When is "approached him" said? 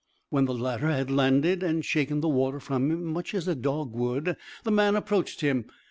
4.95-5.65